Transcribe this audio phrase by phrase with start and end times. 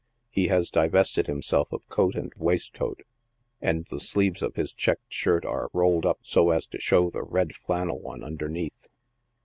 [0.31, 3.03] He has divested himself of coat and waistcoat,
[3.61, 7.21] and the sleeves of his checked shirt are rolled up so as to show the
[7.21, 8.87] red flannel one underneath.